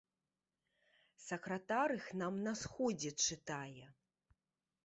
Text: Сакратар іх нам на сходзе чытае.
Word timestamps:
Сакратар 1.25 1.93
іх 1.99 2.09
нам 2.21 2.33
на 2.47 2.53
сходзе 2.65 3.11
чытае. 3.29 3.85